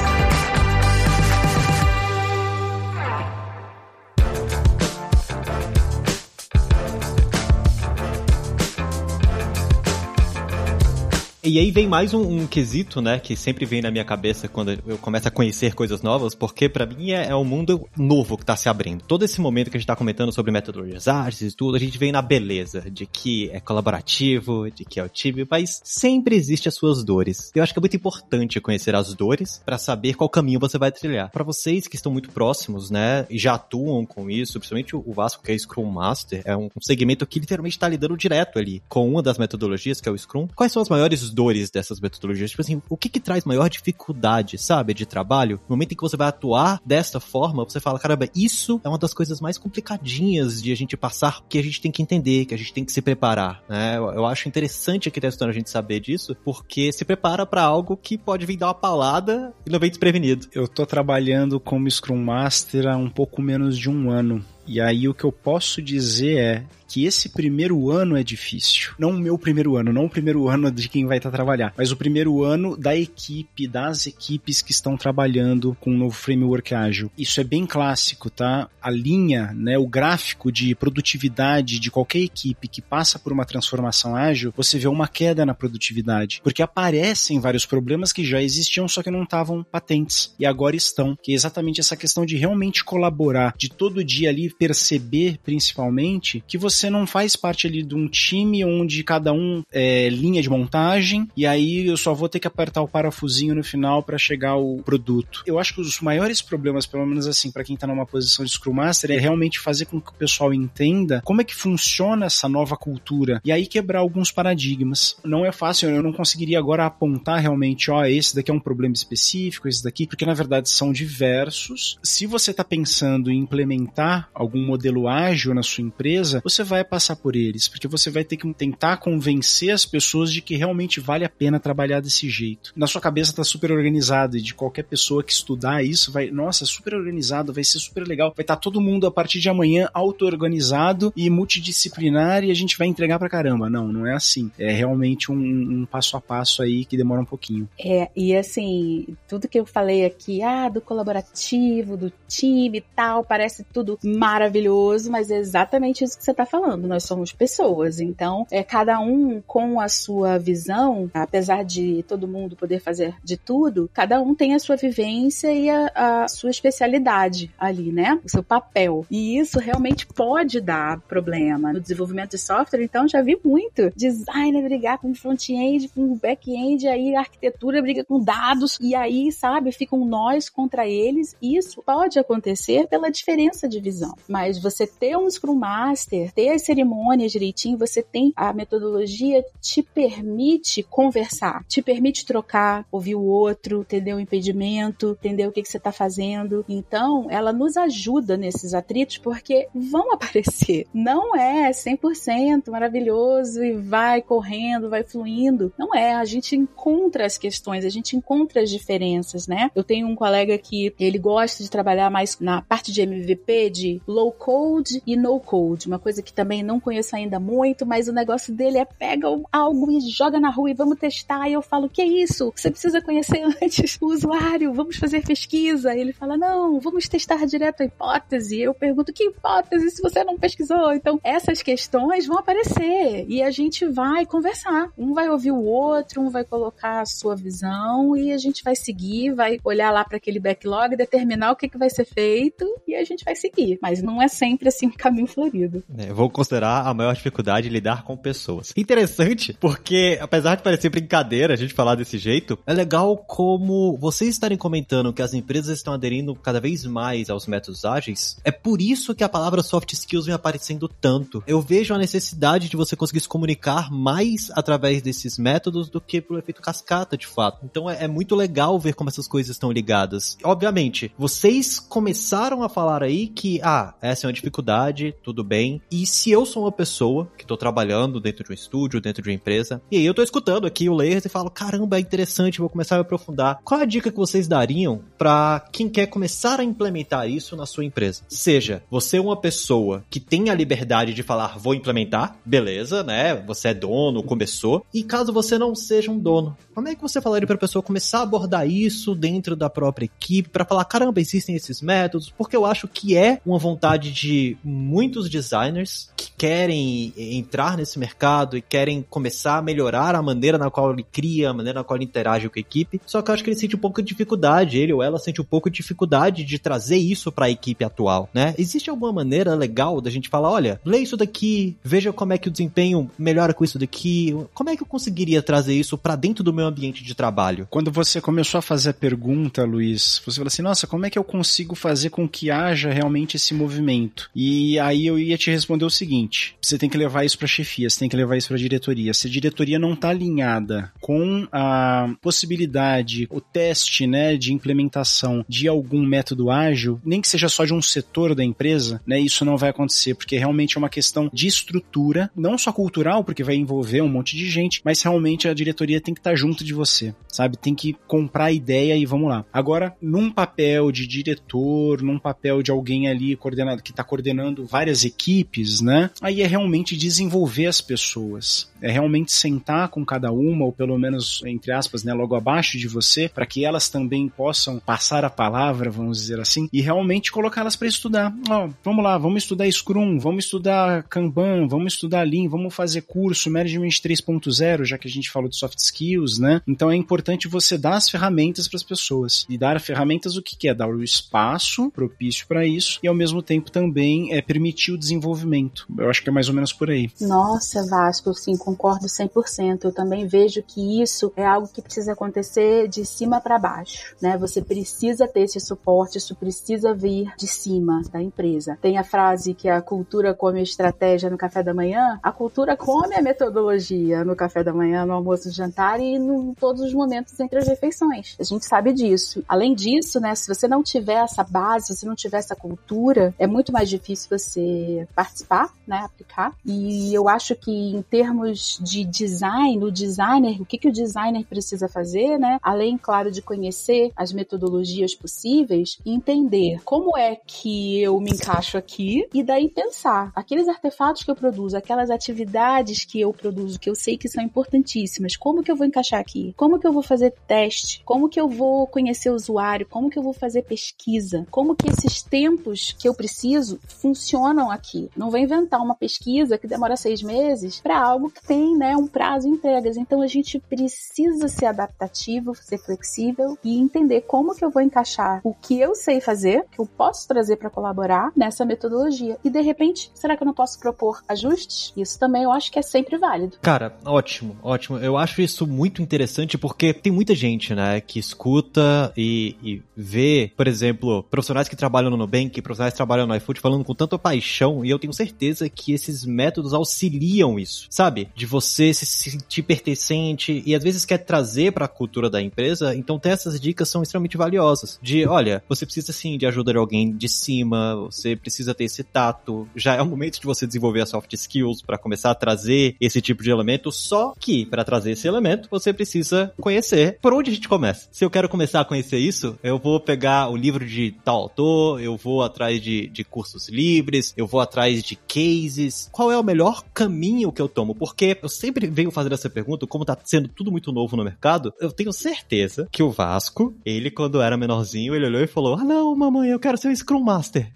[11.44, 14.78] E aí vem mais um, um, quesito, né, que sempre vem na minha cabeça quando
[14.86, 18.44] eu começo a conhecer coisas novas, porque para mim é, é, um mundo novo que
[18.44, 19.02] tá se abrindo.
[19.02, 21.98] Todo esse momento que a gente tá comentando sobre metodologias ágeis e tudo, a gente
[21.98, 26.68] vem na beleza de que é colaborativo, de que é o time, mas sempre existe
[26.68, 27.50] as suas dores.
[27.56, 30.92] Eu acho que é muito importante conhecer as dores para saber qual caminho você vai
[30.92, 31.28] trilhar.
[31.32, 35.42] Para vocês que estão muito próximos, né, e já atuam com isso, principalmente o Vasco
[35.42, 39.20] que é Scrum Master, é um segmento que literalmente está lidando direto ali com uma
[39.20, 40.46] das metodologias que é o Scrum.
[40.54, 42.50] Quais são as maiores dores dessas metodologias.
[42.50, 45.60] Tipo assim, o que que traz maior dificuldade, sabe, de trabalho?
[45.68, 48.98] No momento em que você vai atuar desta forma, você fala, caramba, isso é uma
[48.98, 52.54] das coisas mais complicadinhas de a gente passar, que a gente tem que entender, que
[52.54, 53.96] a gente tem que se preparar, né?
[53.96, 57.96] Eu, eu acho interessante aqui testando a gente saber disso, porque se prepara para algo
[57.96, 60.46] que pode vir dar uma palada e não vem desprevenido.
[60.52, 64.44] Eu tô trabalhando como Scrum Master há um pouco menos de um ano.
[64.66, 68.92] E aí o que eu posso dizer é que esse primeiro ano é difícil.
[68.98, 71.72] Não o meu primeiro ano, não o primeiro ano de quem vai estar tá trabalhar,
[71.74, 76.74] mas o primeiro ano da equipe, das equipes que estão trabalhando com o novo framework
[76.74, 77.10] ágil.
[77.16, 78.68] Isso é bem clássico, tá?
[78.78, 84.14] A linha, né, o gráfico de produtividade de qualquer equipe que passa por uma transformação
[84.14, 89.02] ágil, você vê uma queda na produtividade, porque aparecem vários problemas que já existiam, só
[89.02, 93.54] que não estavam patentes e agora estão, que é exatamente essa questão de realmente colaborar,
[93.56, 98.64] de todo dia ali perceber principalmente que você não faz parte ali de um time
[98.64, 102.82] onde cada um é linha de montagem e aí eu só vou ter que apertar
[102.82, 105.42] o parafusinho no final para chegar ao produto.
[105.46, 108.50] Eu acho que os maiores problemas, pelo menos assim, para quem tá numa posição de
[108.50, 112.48] Scrum Master, é realmente fazer com que o pessoal entenda como é que funciona essa
[112.48, 115.16] nova cultura e aí quebrar alguns paradigmas.
[115.24, 118.94] Não é fácil, eu não conseguiria agora apontar realmente, ó, esse daqui é um problema
[118.94, 121.98] específico, esse daqui, porque na verdade são diversos.
[122.02, 127.16] Se você tá pensando em implementar algum modelo ágil na sua empresa, você vai passar
[127.16, 131.24] por eles, porque você vai ter que tentar convencer as pessoas de que realmente vale
[131.24, 132.72] a pena trabalhar desse jeito.
[132.76, 136.64] Na sua cabeça tá super organizado e de qualquer pessoa que estudar isso vai, nossa,
[136.64, 138.32] super organizado, vai ser super legal.
[138.36, 142.76] Vai estar tá todo mundo a partir de amanhã auto-organizado e multidisciplinar e a gente
[142.76, 143.70] vai entregar pra caramba.
[143.70, 144.50] Não, não é assim.
[144.58, 147.68] É realmente um, um passo a passo aí que demora um pouquinho.
[147.78, 153.24] É, e assim, tudo que eu falei aqui, ah, do colaborativo, do time e tal,
[153.24, 153.98] parece tudo
[154.32, 156.88] maravilhoso, mas é exatamente isso que você tá falando.
[156.88, 162.56] Nós somos pessoas, então é cada um com a sua visão, apesar de todo mundo
[162.56, 167.50] poder fazer de tudo, cada um tem a sua vivência e a, a sua especialidade
[167.58, 168.18] ali, né?
[168.24, 169.04] O seu papel.
[169.10, 171.72] E isso realmente pode dar problema.
[171.72, 173.92] No desenvolvimento de software, então, já vi muito.
[173.94, 179.72] Designer brigar com front-end, com back-end, aí a arquitetura briga com dados, e aí, sabe,
[179.72, 181.36] ficam nós contra eles.
[181.42, 184.14] Isso pode acontecer pela diferença de visão.
[184.28, 189.82] Mas você ter um Scrum Master, ter as cerimônias direitinho, você tem a metodologia te
[189.82, 195.68] permite conversar, te permite trocar, ouvir o outro, entender o impedimento, entender o que, que
[195.68, 196.64] você está fazendo.
[196.68, 200.86] Então, ela nos ajuda nesses atritos porque vão aparecer.
[200.92, 205.72] Não é 100% maravilhoso e vai correndo, vai fluindo.
[205.78, 206.14] Não é.
[206.14, 209.70] A gente encontra as questões, a gente encontra as diferenças, né?
[209.74, 214.02] Eu tenho um colega que ele gosta de trabalhar mais na parte de MVP, de
[214.12, 218.12] low code e no code, uma coisa que também não conheço ainda muito, mas o
[218.12, 221.48] negócio dele é pega algo e joga na rua e vamos testar.
[221.48, 222.52] E eu falo, que é isso?
[222.54, 225.94] Você precisa conhecer antes o usuário, vamos fazer pesquisa.
[225.94, 228.60] E ele fala, não, vamos testar direto a hipótese.
[228.60, 230.92] Eu pergunto, que hipótese se você não pesquisou?
[230.92, 234.92] Então, essas questões vão aparecer e a gente vai conversar.
[234.96, 238.76] Um vai ouvir o outro, um vai colocar a sua visão e a gente vai
[238.76, 242.94] seguir, vai olhar lá para aquele backlog, determinar o que, que vai ser feito e
[242.94, 243.78] a gente vai seguir.
[243.80, 245.82] Mas não é sempre assim um caminho florido.
[245.96, 248.72] É, vou considerar a maior dificuldade lidar com pessoas.
[248.76, 254.30] Interessante, porque apesar de parecer brincadeira a gente falar desse jeito, é legal como vocês
[254.30, 258.36] estarem comentando que as empresas estão aderindo cada vez mais aos métodos ágeis.
[258.44, 261.42] É por isso que a palavra soft skills vem aparecendo tanto.
[261.46, 266.20] Eu vejo a necessidade de você conseguir se comunicar mais através desses métodos do que
[266.20, 267.64] pelo efeito cascata, de fato.
[267.64, 270.36] Então é, é muito legal ver como essas coisas estão ligadas.
[270.42, 275.80] Obviamente, vocês começaram a falar aí que, ah, essa é uma dificuldade, tudo bem.
[275.90, 279.28] E se eu sou uma pessoa que tô trabalhando dentro de um estúdio, dentro de
[279.28, 282.60] uma empresa, e aí eu tô escutando aqui o Layers e falo, caramba, é interessante,
[282.60, 283.60] vou começar a me aprofundar.
[283.64, 287.84] Qual a dica que vocês dariam para quem quer começar a implementar isso na sua
[287.84, 288.22] empresa?
[288.28, 293.34] Seja você é uma pessoa que tem a liberdade de falar, vou implementar, beleza, né?
[293.46, 294.84] Você é dono, começou.
[294.92, 297.82] E caso você não seja um dono, como é que você falaria para a pessoa
[297.82, 302.30] começar a abordar isso dentro da própria equipe para falar, caramba, existem esses métodos?
[302.30, 303.71] Porque eu acho que é uma vontade
[304.12, 310.58] de muitos designers que querem entrar nesse mercado e querem começar a melhorar a maneira
[310.58, 313.00] na qual ele cria, a maneira na qual ele interage com a equipe.
[313.06, 315.40] Só que eu acho que ele sente um pouco de dificuldade, ele ou ela sente
[315.40, 318.54] um pouco de dificuldade de trazer isso para a equipe atual, né?
[318.58, 322.48] Existe alguma maneira legal da gente falar, olha, lê isso daqui, veja como é que
[322.48, 324.36] o desempenho melhora com isso daqui.
[324.54, 327.66] Como é que eu conseguiria trazer isso para dentro do meu ambiente de trabalho?
[327.70, 331.18] Quando você começou a fazer a pergunta, Luiz, você falou assim: "Nossa, como é que
[331.18, 335.84] eu consigo fazer com que haja realmente esse movimento?" E aí eu ia te responder
[335.84, 338.58] o seguinte: você tem que levar isso para chefia, você tem que levar isso para
[338.58, 339.14] diretoria.
[339.14, 345.68] Se a diretoria não está alinhada com a possibilidade, o teste, né, de implementação de
[345.68, 349.56] algum método ágil, nem que seja só de um setor da empresa, né, isso não
[349.56, 354.00] vai acontecer, porque realmente é uma questão de estrutura, não só cultural, porque vai envolver
[354.00, 357.14] um monte de gente, mas realmente a diretoria tem que estar tá junto de você,
[357.28, 357.56] sabe?
[357.56, 359.44] Tem que comprar a ideia e vamos lá.
[359.52, 365.04] Agora, num papel de diretor, num papel de alguém ali coordenado que está coordenando várias
[365.04, 366.10] equipes, né?
[366.22, 368.70] Aí é realmente desenvolver as pessoas.
[368.80, 372.88] É realmente sentar com cada uma, ou pelo menos, entre aspas, né, logo abaixo de
[372.88, 377.76] você, para que elas também possam passar a palavra, vamos dizer assim, e realmente colocá-las
[377.76, 378.34] para estudar.
[378.48, 383.50] Ó, vamos lá, vamos estudar Scrum, vamos estudar Kanban, vamos estudar Lean, vamos fazer curso
[383.50, 386.60] Management 3.0, já que a gente falou de soft skills, né?
[386.66, 389.46] Então é importante você dar as ferramentas para as pessoas.
[389.48, 390.74] E dar ferramentas o que, que é?
[390.74, 395.86] Dar o espaço propício para isso e ao mesmo tempo também é permitir o desenvolvimento.
[395.98, 397.10] Eu acho que é mais ou menos por aí.
[397.20, 399.84] Nossa, Vasco, sim, concordo 100%.
[399.84, 404.36] Eu também vejo que isso é algo que precisa acontecer de cima para baixo, né?
[404.38, 408.78] Você precisa ter esse suporte, isso precisa vir de cima da empresa.
[408.80, 412.76] Tem a frase que a cultura come a estratégia no café da manhã, a cultura
[412.76, 416.94] come a metodologia no café da manhã, no almoço, no jantar e em todos os
[416.94, 418.36] momentos entre as refeições.
[418.38, 419.42] A gente sabe disso.
[419.48, 423.46] Além disso, né, se você não tiver essa base, se não tiver essa cultura, é
[423.46, 426.54] muito mais difícil você participar, né, aplicar.
[426.64, 431.44] E eu acho que em termos de design, o designer, o que, que o designer
[431.44, 438.18] precisa fazer, né, além, claro, de conhecer as metodologias possíveis, entender como é que eu
[438.20, 443.32] me encaixo aqui e daí pensar aqueles artefatos que eu produzo, aquelas atividades que eu
[443.32, 446.54] produzo, que eu sei que são importantíssimas, como que eu vou encaixar aqui?
[446.56, 448.02] Como que eu vou fazer teste?
[448.04, 449.86] Como que eu vou conhecer o usuário?
[449.86, 451.46] Como que eu vou fazer pesquisa?
[451.50, 455.08] Como que esses tempos que eu preciso funcionam aqui?
[455.16, 459.06] Não vou inventar uma pesquisa que demora seis meses para algo que tem, né, um
[459.06, 459.96] prazo em entregas.
[459.96, 465.40] Então a gente precisa ser adaptativo, ser flexível e entender como que eu vou encaixar
[465.44, 469.38] o que eu sei fazer, que eu posso trazer para colaborar nessa metodologia.
[469.44, 471.92] E de repente, será que eu não posso propor ajustes?
[471.96, 473.56] Isso também eu acho que é sempre válido.
[473.62, 474.98] Cara, ótimo, ótimo.
[474.98, 480.50] Eu acho isso muito interessante porque tem muita gente, né, que escuta e, e vê,
[480.56, 484.18] por exemplo, profissionais que trabalham no Nubank, profissionais que trabalham no iFood falando com tanta
[484.18, 488.28] paixão e eu tenho certeza que esses métodos auxiliam isso, sabe?
[488.34, 492.94] de você se sentir pertencente e às vezes quer trazer para a cultura da empresa,
[492.94, 494.98] então ter essas dicas são extremamente valiosas.
[495.02, 499.02] De, olha, você precisa sim de ajuda de alguém de cima, você precisa ter esse
[499.04, 502.96] tato, já é o momento de você desenvolver as soft skills para começar a trazer
[503.00, 507.50] esse tipo de elemento, só que para trazer esse elemento, você precisa conhecer por onde
[507.50, 508.08] a gente começa.
[508.10, 512.02] Se eu quero começar a conhecer isso, eu vou pegar o livro de tal autor,
[512.02, 516.08] eu vou atrás de, de cursos livres, eu vou atrás de cases.
[516.12, 517.94] Qual é o melhor caminho que eu tomo?
[517.94, 521.72] Porque eu sempre venho fazer essa pergunta, como tá sendo tudo muito novo no mercado,
[521.80, 525.84] eu tenho certeza que o Vasco, ele quando era menorzinho, ele olhou e falou: Ah,
[525.84, 527.70] não, mamãe, eu quero ser um Scrum Master.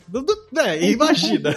[0.56, 1.54] É, imagina.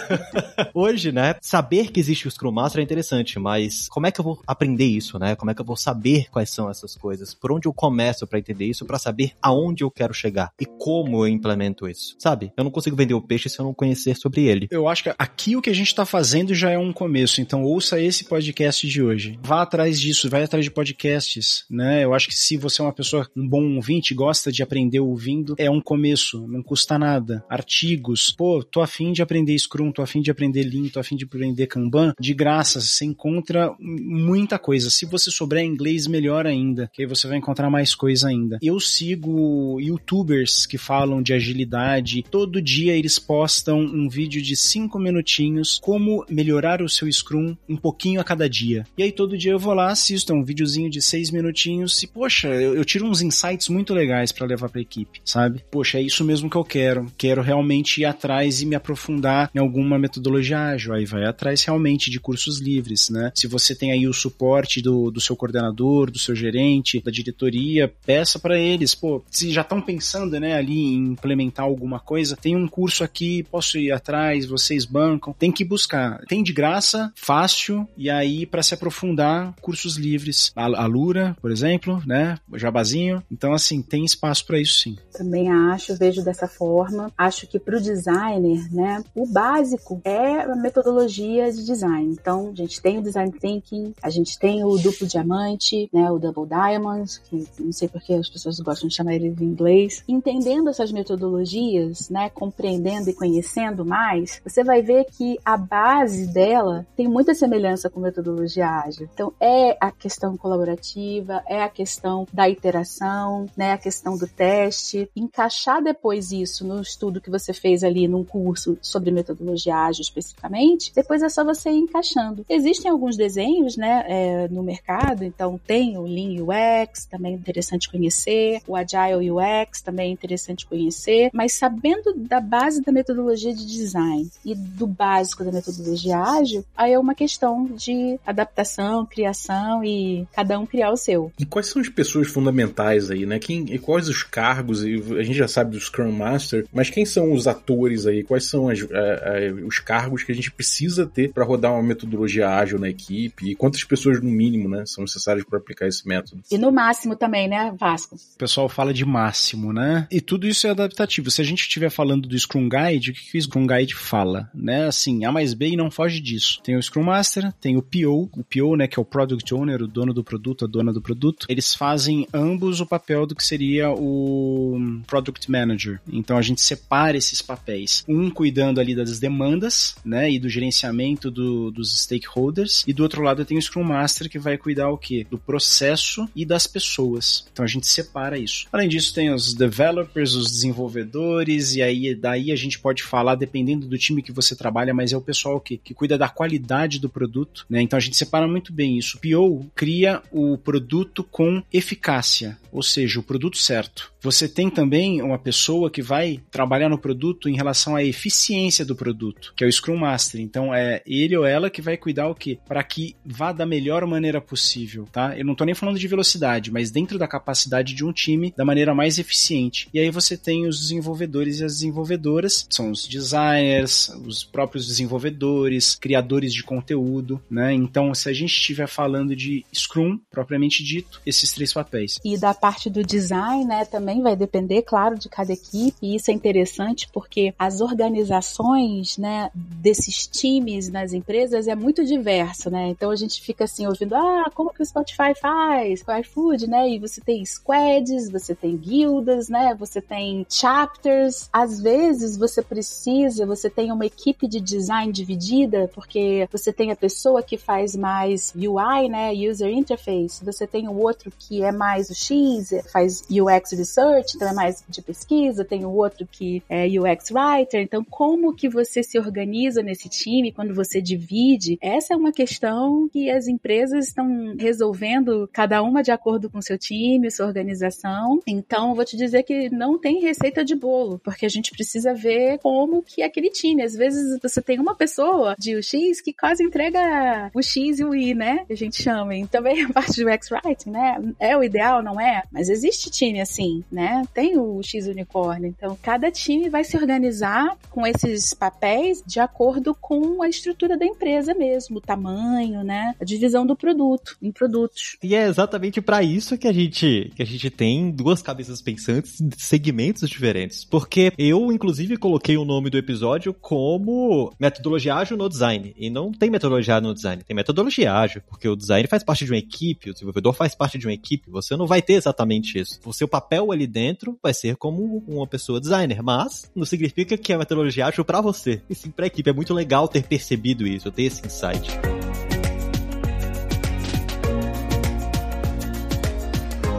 [0.74, 4.24] Hoje, né, saber que existe o Scrum Master é interessante, mas como é que eu
[4.24, 5.34] vou aprender isso, né?
[5.36, 7.34] Como é que eu vou saber quais são essas coisas?
[7.34, 11.24] Por onde eu começo para entender isso, para saber aonde eu quero chegar e como
[11.24, 12.52] eu implemento isso, sabe?
[12.56, 14.68] Eu não consigo vender o peixe se não conhecer sobre ele.
[14.70, 17.62] Eu acho que aqui o que a gente tá fazendo já é um começo, então
[17.62, 19.38] ouça esse podcast de hoje.
[19.42, 22.04] Vá atrás disso, vai atrás de podcasts, né?
[22.04, 25.54] Eu acho que se você é uma pessoa, um bom ouvinte, gosta de aprender ouvindo,
[25.58, 27.44] é um começo, não custa nada.
[27.48, 31.24] Artigos, pô, tô afim de aprender Scrum, tô afim de aprender Lean, tô afim de
[31.24, 34.90] aprender Kanban, de graça, você encontra muita coisa.
[34.90, 38.58] Se você souber inglês, melhor ainda, que aí você vai encontrar mais coisa ainda.
[38.62, 44.98] Eu sigo youtubers que falam de agilidade, todo dia eles postam um vídeo de 5
[44.98, 48.86] minutinhos como melhorar o seu Scrum um pouquinho a cada dia.
[48.96, 52.06] E aí todo dia eu vou lá, assisto é um videozinho de 6 minutinhos e,
[52.06, 55.64] poxa, eu, eu tiro uns insights muito legais para levar pra equipe, sabe?
[55.70, 57.10] Poxa, é isso mesmo que eu quero.
[57.16, 60.92] Quero realmente ir atrás e me aprofundar em alguma metodologia ágil.
[60.92, 63.32] Aí vai atrás realmente de cursos livres, né?
[63.34, 67.92] Se você tem aí o suporte do, do seu coordenador, do seu gerente, da diretoria,
[68.04, 72.56] peça para eles, pô, se já estão pensando, né, ali em implementar alguma coisa, tem
[72.56, 76.20] um curso aqui, posso ir atrás, vocês bancam, tem que buscar.
[76.28, 80.52] Tem de graça, fácil, e aí para se aprofundar, cursos livres.
[80.56, 83.22] A, a Lura, por exemplo, né, o Jabazinho.
[83.30, 84.96] Então, assim, tem espaço para isso sim.
[85.12, 87.12] Também acho, vejo dessa forma.
[87.16, 92.16] Acho que para o designer, né, o básico é a metodologia de design.
[92.20, 96.18] Então, a gente tem o design thinking, a gente tem o duplo diamante, né, o
[96.18, 100.02] double diamond, que não sei porque as pessoas gostam de chamar ele em inglês.
[100.08, 106.86] Entendendo essas metodologias, né, compreendendo e conhecendo mais, você vai ver que a base dela
[106.96, 109.06] tem muita semelhança com metodologia ágil.
[109.12, 115.10] Então, é a questão colaborativa, é a questão da iteração, né, a questão do teste,
[115.14, 120.90] encaixar depois isso no estudo que você fez ali num curso sobre metodologia ágil especificamente,
[120.94, 122.46] depois é só você ir encaixando.
[122.48, 127.90] Existem alguns desenhos, né, é, no mercado, então tem o Lean UX, também é interessante
[127.90, 133.09] conhecer, o Agile UX, também é interessante conhecer, mas sabendo da base da metodologia
[133.54, 139.84] de design e do básico da metodologia ágil, aí é uma questão de adaptação, criação
[139.84, 141.32] e cada um criar o seu.
[141.38, 143.38] E quais são as pessoas fundamentais aí, né?
[143.38, 144.82] Quem, e quais os cargos?
[144.82, 148.22] A gente já sabe do Scrum Master, mas quem são os atores aí?
[148.22, 151.82] Quais são as, a, a, os cargos que a gente precisa ter para rodar uma
[151.82, 153.50] metodologia ágil na equipe?
[153.50, 156.42] E quantas pessoas, no mínimo, né, são necessárias para aplicar esse método?
[156.50, 158.16] E no máximo também, né, Vasco?
[158.16, 160.06] O pessoal fala de máximo, né?
[160.10, 161.30] E tudo isso é adaptativo.
[161.30, 164.50] Se a gente estiver falando do Scrum Guide, o que, que o Scrum Guide fala?
[164.54, 164.86] Né?
[164.86, 166.60] Assim, A mais B e não foge disso.
[166.62, 169.82] Tem o Scrum Master, tem o PO, o PO, né, que é o Product Owner,
[169.82, 171.46] o dono do produto, a dona do produto.
[171.48, 176.00] Eles fazem ambos o papel do que seria o Product Manager.
[176.12, 178.04] Então a gente separa esses papéis.
[178.08, 183.22] Um cuidando ali das demandas, né, e do gerenciamento do, dos stakeholders, e do outro
[183.22, 185.26] lado tem o Scrum Master que vai cuidar o quê?
[185.30, 187.46] Do processo e das pessoas.
[187.52, 188.66] Então a gente separa isso.
[188.72, 193.86] Além disso, tem os developers, os desenvolvedores, e aí daí a gente pode falar, dependendo
[193.86, 197.08] do time que você trabalha, mas é o pessoal que, que cuida da qualidade do
[197.08, 197.80] produto, né?
[197.80, 199.18] Então a gente separa muito bem isso.
[199.18, 204.12] O PO cria o produto com eficácia, ou seja, o produto certo.
[204.22, 208.94] Você tem também uma pessoa que vai trabalhar no produto em relação à eficiência do
[208.94, 210.40] produto, que é o Scrum Master.
[210.40, 212.58] Então é ele ou ela que vai cuidar o quê?
[212.66, 215.36] Para que vá da melhor maneira possível, tá?
[215.38, 218.64] Eu não tô nem falando de velocidade, mas dentro da capacidade de um time da
[218.64, 219.88] maneira mais eficiente.
[219.94, 225.94] E aí você tem os desenvolvedores e as desenvolvedoras, são os designers, os próprios desenvolvedores,
[225.94, 227.72] criadores de conteúdo, né?
[227.72, 232.18] Então, se a gente estiver falando de Scrum propriamente dito, esses três papéis.
[232.24, 236.16] E da parte do design, né, também também vai depender, claro, de cada equipe, e
[236.16, 242.88] isso é interessante porque as organizações, né, desses times nas empresas é muito diverso, né?
[242.88, 246.02] Então a gente fica assim ouvindo, ah, como que o Spotify faz?
[246.06, 246.88] O iFood, né?
[246.90, 249.76] E você tem squads, você tem guildas, né?
[249.78, 251.48] Você tem chapters.
[251.52, 256.96] Às vezes você precisa, você tem uma equipe de design dividida, porque você tem a
[256.96, 259.32] pessoa que faz mais UI, né?
[259.32, 260.44] User interface.
[260.44, 263.99] Você tem o outro que é mais o X, faz UX research,
[264.34, 265.64] então é mais de pesquisa.
[265.64, 267.80] Tem o outro que é UX writer.
[267.80, 271.78] Então, como que você se organiza nesse time quando você divide?
[271.80, 276.78] Essa é uma questão que as empresas estão resolvendo, cada uma de acordo com seu
[276.78, 278.40] time, sua organização.
[278.46, 282.58] Então, vou te dizer que não tem receita de bolo, porque a gente precisa ver
[282.58, 283.82] como que é aquele time.
[283.82, 288.14] Às vezes você tem uma pessoa de UX que quase entrega o X e o
[288.14, 288.64] Y, né?
[288.68, 289.36] A gente chama.
[289.36, 291.34] E também a parte do X-Writing, né?
[291.38, 292.42] É o ideal, não é?
[292.50, 294.22] Mas existe time assim, né?
[294.32, 295.68] Tem o X unicórnio.
[295.68, 301.04] Então, cada time vai se organizar com esses papéis de acordo com a estrutura da
[301.04, 303.14] empresa mesmo, o tamanho, né?
[303.20, 305.16] A divisão do produto em produtos.
[305.22, 309.40] E é exatamente para isso que a gente que a gente tem duas cabeças pensantes
[309.40, 310.84] de segmentos diferentes.
[310.84, 315.94] Porque eu, inclusive, coloquei o nome do episódio como metodologia ágil no design.
[315.96, 319.50] E não tem metodologia no design, tem metodologia ágil, porque o design faz parte de
[319.50, 321.50] uma equipe, o desenvolvedor faz parte de uma equipe.
[321.50, 323.00] Você não vai ter exatamente isso.
[323.04, 327.52] O seu papel ali dentro vai ser como uma pessoa designer, mas não significa que
[327.52, 329.50] a metodologia ágil para você, e sim para a equipe.
[329.50, 332.19] É muito legal ter percebido isso, ter esse insight.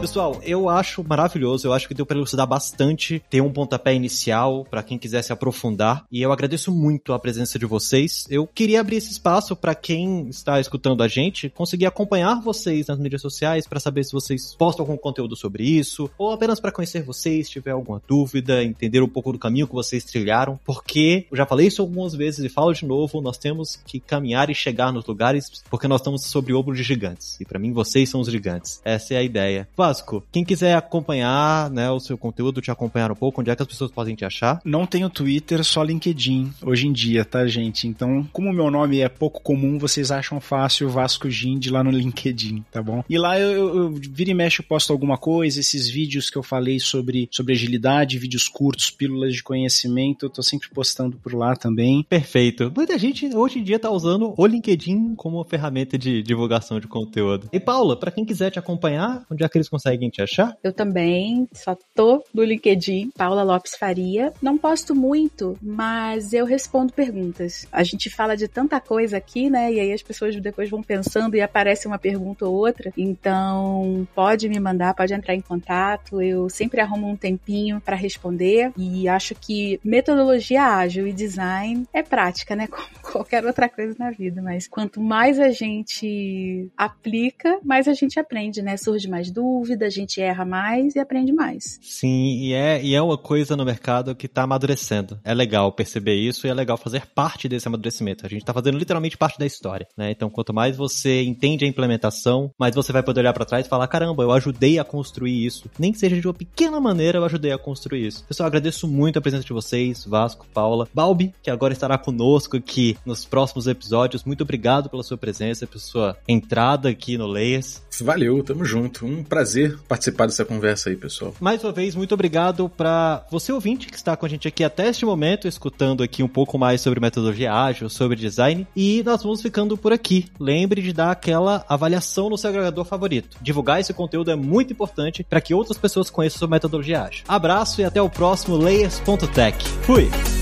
[0.02, 4.66] Pessoal, eu acho maravilhoso, eu acho que deu para elucidar bastante, ter um pontapé inicial
[4.68, 8.26] para quem quiser se aprofundar, e eu agradeço muito a presença de vocês.
[8.28, 12.98] Eu queria abrir esse espaço para quem está escutando a gente conseguir acompanhar vocês nas
[12.98, 17.04] mídias sociais para saber se vocês postam algum conteúdo sobre isso, ou apenas para conhecer
[17.04, 21.36] vocês, se tiver alguma dúvida, entender um pouco do caminho que vocês trilharam, porque eu
[21.36, 24.92] já falei isso algumas vezes e falo de novo, nós temos que caminhar e chegar
[24.92, 28.28] nos lugares porque nós estamos sobre ombro de gigantes, e para mim vocês são os
[28.28, 28.80] gigantes.
[28.84, 29.68] Essa é a ideia.
[29.92, 33.60] Vasco, quem quiser acompanhar, né, o seu conteúdo, te acompanhar um pouco, onde é que
[33.60, 34.58] as pessoas podem te achar?
[34.64, 37.86] Não tenho Twitter, só LinkedIn hoje em dia, tá, gente?
[37.86, 41.90] Então, como o meu nome é pouco comum, vocês acham fácil Vasco Gind lá no
[41.92, 43.04] LinkedIn, tá bom?
[43.06, 46.38] E lá eu, eu, eu vira e mexe, eu posto alguma coisa, esses vídeos que
[46.38, 51.34] eu falei sobre, sobre agilidade, vídeos curtos, pílulas de conhecimento, eu tô sempre postando por
[51.34, 52.02] lá também.
[52.08, 52.72] Perfeito.
[52.74, 57.50] Muita gente hoje em dia tá usando o LinkedIn como ferramenta de divulgação de conteúdo.
[57.52, 60.56] E Paula, para quem quiser te acompanhar, onde é que eles conseguem te achar?
[60.62, 64.32] Eu também, só tô no LinkedIn, Paula Lopes Faria.
[64.40, 67.66] Não posto muito, mas eu respondo perguntas.
[67.72, 69.72] A gente fala de tanta coisa aqui, né?
[69.72, 72.92] E aí as pessoas depois vão pensando e aparece uma pergunta ou outra.
[72.96, 76.20] Então, pode me mandar, pode entrar em contato.
[76.20, 82.02] Eu sempre arrumo um tempinho para responder e acho que metodologia ágil e design é
[82.02, 82.66] prática, né?
[82.72, 88.18] Como qualquer outra coisa na vida, mas quanto mais a gente aplica, mais a gente
[88.18, 88.76] aprende, né?
[88.76, 89.30] Surge mais
[89.72, 91.78] dúvida, a gente erra mais e aprende mais.
[91.82, 95.18] Sim, e é, e é uma coisa no mercado que tá amadurecendo.
[95.24, 98.26] É legal perceber isso e é legal fazer parte desse amadurecimento.
[98.26, 100.10] A gente tá fazendo literalmente parte da história, né?
[100.10, 103.68] Então, quanto mais você entende a implementação, mais você vai poder olhar para trás e
[103.68, 105.70] falar: caramba, eu ajudei a construir isso.
[105.78, 108.24] Nem que seja de uma pequena maneira, eu ajudei a construir isso.
[108.24, 112.96] Pessoal, agradeço muito a presença de vocês, Vasco, Paula, Balbi, que agora estará conosco aqui
[113.04, 114.24] nos próximos episódios.
[114.24, 117.82] Muito obrigado pela sua presença, pela sua entrada aqui no Layers.
[118.00, 119.06] Valeu, tamo junto.
[119.06, 121.34] Um prazer participar dessa conversa aí, pessoal.
[121.40, 124.88] Mais uma vez, muito obrigado para você ouvinte que está com a gente aqui até
[124.88, 128.66] este momento, escutando aqui um pouco mais sobre metodologia ágil, sobre design.
[128.74, 130.26] E nós vamos ficando por aqui.
[130.38, 133.36] Lembre de dar aquela avaliação no seu agregador favorito.
[133.40, 137.24] Divulgar esse conteúdo é muito importante para que outras pessoas conheçam sobre metodologia ágil.
[137.28, 139.64] Abraço e até o próximo Layers.tech.
[139.82, 140.41] Fui!